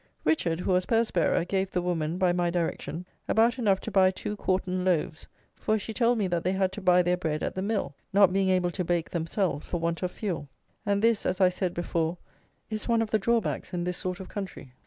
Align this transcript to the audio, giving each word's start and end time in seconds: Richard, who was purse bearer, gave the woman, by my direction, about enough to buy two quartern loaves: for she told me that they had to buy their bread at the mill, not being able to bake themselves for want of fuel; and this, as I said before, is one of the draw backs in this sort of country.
Richard, 0.23 0.61
who 0.61 0.71
was 0.71 0.87
purse 0.87 1.11
bearer, 1.11 1.45
gave 1.45 1.69
the 1.69 1.81
woman, 1.83 2.17
by 2.17 2.33
my 2.33 2.49
direction, 2.49 3.05
about 3.27 3.59
enough 3.59 3.79
to 3.81 3.91
buy 3.91 4.09
two 4.09 4.35
quartern 4.35 4.83
loaves: 4.83 5.27
for 5.53 5.77
she 5.77 5.93
told 5.93 6.17
me 6.17 6.25
that 6.25 6.43
they 6.43 6.53
had 6.53 6.71
to 6.71 6.81
buy 6.81 7.03
their 7.03 7.17
bread 7.17 7.43
at 7.43 7.53
the 7.53 7.61
mill, 7.61 7.93
not 8.11 8.33
being 8.33 8.49
able 8.49 8.71
to 8.71 8.83
bake 8.83 9.11
themselves 9.11 9.67
for 9.67 9.79
want 9.79 10.01
of 10.01 10.09
fuel; 10.11 10.49
and 10.87 11.03
this, 11.03 11.23
as 11.23 11.39
I 11.39 11.49
said 11.49 11.75
before, 11.75 12.17
is 12.67 12.87
one 12.89 13.03
of 13.03 13.11
the 13.11 13.19
draw 13.19 13.41
backs 13.41 13.75
in 13.75 13.83
this 13.83 13.97
sort 13.97 14.19
of 14.19 14.27
country. 14.27 14.73